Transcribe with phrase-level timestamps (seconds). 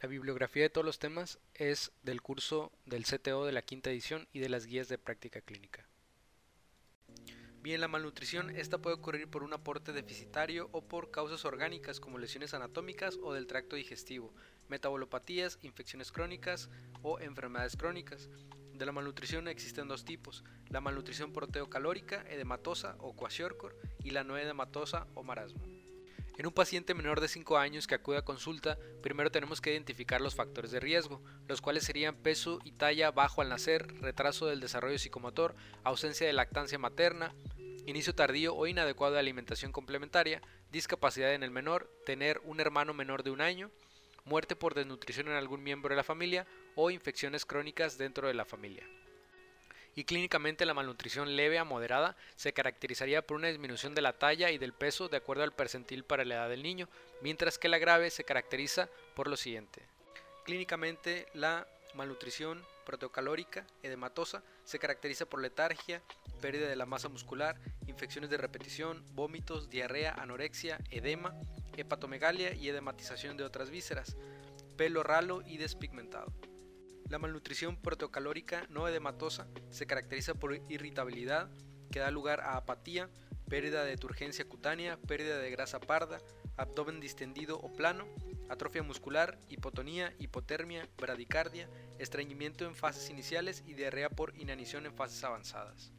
[0.00, 4.28] La bibliografía de todos los temas es del curso del CTO de la quinta edición
[4.32, 5.86] y de las guías de práctica clínica.
[7.62, 12.18] Bien, la malnutrición esta puede ocurrir por un aporte deficitario o por causas orgánicas como
[12.18, 14.34] lesiones anatómicas o del tracto digestivo,
[14.68, 16.68] metabolopatías, infecciones crónicas
[17.02, 18.28] o enfermedades crónicas.
[18.74, 23.74] De la malnutrición existen dos tipos, la malnutrición proteocalórica, edematosa o quasiorcor
[24.04, 25.75] y la no edematosa o marasmo.
[26.38, 30.20] En un paciente menor de 5 años que acude a consulta, primero tenemos que identificar
[30.20, 34.60] los factores de riesgo, los cuales serían peso y talla bajo al nacer, retraso del
[34.60, 37.34] desarrollo psicomotor, ausencia de lactancia materna,
[37.86, 43.22] inicio tardío o inadecuado de alimentación complementaria, discapacidad en el menor, tener un hermano menor
[43.22, 43.70] de un año,
[44.26, 48.44] muerte por desnutrición en algún miembro de la familia o infecciones crónicas dentro de la
[48.44, 48.86] familia.
[49.96, 54.50] Y clínicamente la malnutrición leve a moderada se caracterizaría por una disminución de la talla
[54.50, 56.86] y del peso de acuerdo al percentil para la edad del niño,
[57.22, 59.82] mientras que la grave se caracteriza por lo siguiente.
[60.44, 66.02] Clínicamente la malnutrición protocalórica edematosa se caracteriza por letargia,
[66.42, 71.34] pérdida de la masa muscular, infecciones de repetición, vómitos, diarrea, anorexia, edema,
[71.74, 74.14] hepatomegalia y edematización de otras vísceras,
[74.76, 76.34] pelo ralo y despigmentado.
[77.08, 81.48] La malnutrición protocalórica no edematosa se caracteriza por irritabilidad
[81.90, 83.08] que da lugar a apatía,
[83.48, 86.18] pérdida de turgencia cutánea, pérdida de grasa parda,
[86.56, 88.06] abdomen distendido o plano,
[88.48, 91.68] atrofia muscular, hipotonía, hipotermia, bradicardia,
[91.98, 95.92] estreñimiento en fases iniciales y diarrea por inanición en fases avanzadas.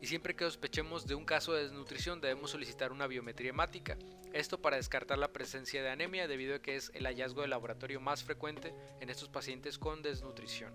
[0.00, 3.96] Y siempre que sospechemos de un caso de desnutrición debemos solicitar una biometría hemática,
[4.34, 8.00] esto para descartar la presencia de anemia debido a que es el hallazgo de laboratorio
[8.00, 10.74] más frecuente en estos pacientes con desnutrición.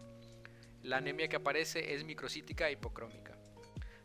[0.82, 3.38] La anemia que aparece es microcítica e hipocrómica.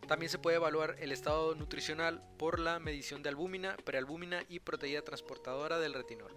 [0.08, 5.02] También se puede evaluar el estado nutricional por la medición de albúmina, prealbúmina y proteína
[5.02, 6.34] transportadora del retinol.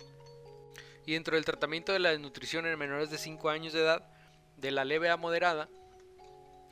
[1.07, 4.07] Y dentro del tratamiento de la desnutrición en menores de 5 años de edad,
[4.57, 5.69] de la leve a moderada,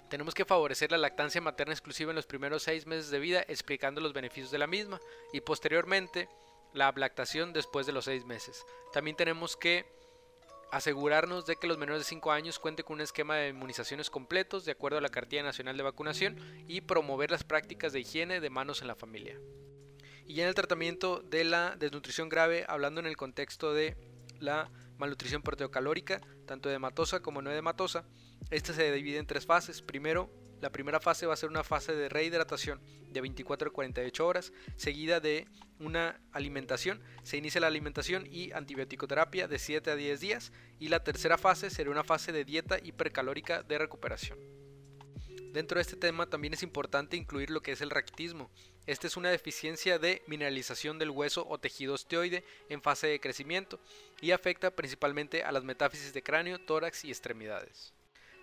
[0.09, 4.01] tenemos que favorecer la lactancia materna exclusiva en los primeros 6 meses de vida, explicando
[4.01, 4.99] los beneficios de la misma,
[5.33, 6.29] y posteriormente
[6.73, 8.65] la lactación después de los 6 meses.
[8.93, 9.85] También tenemos que
[10.71, 14.65] asegurarnos de que los menores de 5 años cuenten con un esquema de inmunizaciones completos
[14.65, 18.49] de acuerdo a la Cartilla Nacional de Vacunación y promover las prácticas de higiene de
[18.49, 19.39] manos en la familia.
[20.27, 23.95] Y en el tratamiento de la desnutrición grave, hablando en el contexto de
[24.39, 28.05] la malnutrición proteocalórica, tanto edematosa como no edematosa,
[28.49, 29.81] esta se divide en tres fases.
[29.81, 30.29] Primero,
[30.61, 32.79] la primera fase va a ser una fase de rehidratación
[33.11, 35.47] de 24 a 48 horas, seguida de
[35.79, 37.01] una alimentación.
[37.23, 40.51] Se inicia la alimentación y antibiótico-terapia de 7 a 10 días.
[40.79, 44.37] Y la tercera fase será una fase de dieta hipercalórica de recuperación.
[45.53, 48.51] Dentro de este tema también es importante incluir lo que es el raquitismo.
[48.87, 53.79] Esta es una deficiencia de mineralización del hueso o tejido osteoide en fase de crecimiento
[54.21, 57.93] y afecta principalmente a las metáfisis de cráneo, tórax y extremidades.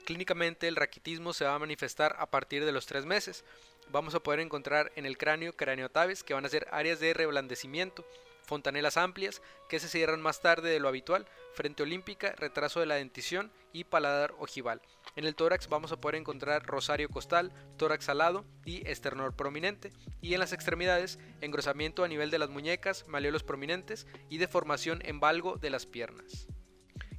[0.04, 3.44] Clínicamente el raquitismo se va a manifestar a partir de los tres meses.
[3.90, 8.04] Vamos a poder encontrar en el cráneo craniotabes que van a ser áreas de reblandecimiento,
[8.44, 12.96] fontanelas amplias que se cierran más tarde de lo habitual, frente olímpica, retraso de la
[12.96, 14.82] dentición y paladar ojival.
[15.14, 19.92] En el tórax vamos a poder encontrar rosario costal, tórax alado y esternor prominente.
[20.22, 25.20] Y en las extremidades, engrosamiento a nivel de las muñecas, maleolos prominentes y deformación en
[25.20, 26.46] valgo de las piernas.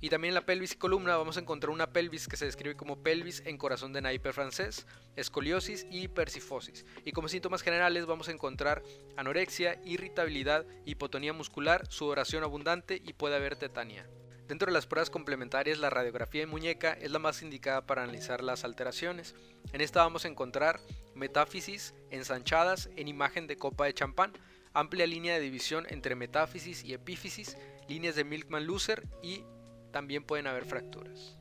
[0.01, 2.75] Y también en la pelvis y columna vamos a encontrar una pelvis que se describe
[2.75, 6.85] como pelvis en corazón de naipe francés, escoliosis y persifosis.
[7.05, 8.83] Y como síntomas generales vamos a encontrar
[9.15, 14.05] anorexia, irritabilidad, hipotonía muscular, sudoración abundante y puede haber tetania.
[14.47, 18.43] Dentro de las pruebas complementarias, la radiografía de muñeca es la más indicada para analizar
[18.43, 19.35] las alteraciones.
[19.71, 20.81] En esta vamos a encontrar
[21.15, 24.33] metáfisis ensanchadas en imagen de copa de champán,
[24.73, 29.43] amplia línea de división entre metáfisis y epífisis, líneas de Milkman-Lucer y
[29.91, 31.37] también pueden haber fracturas.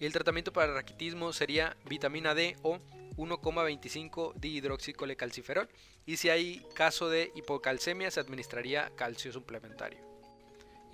[0.00, 2.78] Y el tratamiento para el raquitismo sería vitamina D o
[3.16, 5.68] 1,25 dihidroxicolecalciferol
[6.06, 10.15] y si hay caso de hipocalcemia se administraría calcio suplementario.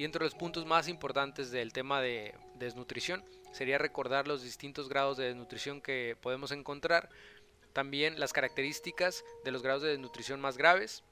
[0.02, 5.16] Y entre los puntos más importantes del tema de desnutrición sería recordar los distintos grados
[5.16, 7.08] de desnutrición que podemos encontrar,
[7.72, 11.04] también las características de los grados de desnutrición más graves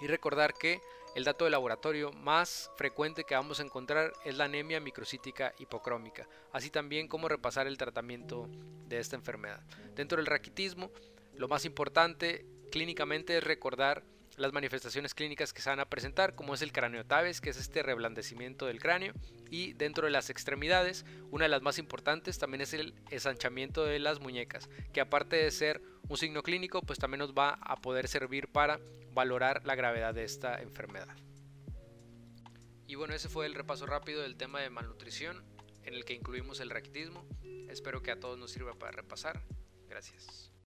[0.00, 0.80] y recordar que
[1.14, 6.26] el dato de laboratorio más frecuente que vamos a encontrar es la anemia microcítica hipocrómica,
[6.50, 8.48] así también como repasar el tratamiento
[8.88, 9.62] de esta enfermedad.
[9.94, 10.90] Dentro del raquitismo,
[11.36, 14.02] lo más importante clínicamente es recordar
[14.38, 17.82] las manifestaciones clínicas que se van a presentar, como es el craneotabes, que es este
[17.82, 19.12] reblandecimiento del cráneo,
[19.50, 23.98] y dentro de las extremidades, una de las más importantes también es el ensanchamiento de
[23.98, 28.08] las muñecas, que aparte de ser un signo clínico, pues también nos va a poder
[28.08, 28.80] servir para
[29.12, 31.16] valorar la gravedad de esta enfermedad.
[32.86, 35.44] Y bueno, ese fue el repaso rápido del tema de malnutrición
[35.82, 37.26] en el que incluimos el raquitismo.
[37.68, 39.42] Espero que a todos nos sirva para repasar.
[39.88, 40.50] Gracias.